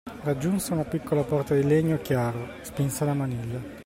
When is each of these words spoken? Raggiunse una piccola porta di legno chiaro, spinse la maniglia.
Raggiunse 0.23 0.73
una 0.73 0.83
piccola 0.85 1.21
porta 1.23 1.53
di 1.53 1.63
legno 1.63 1.99
chiaro, 2.01 2.53
spinse 2.63 3.05
la 3.05 3.13
maniglia. 3.13 3.59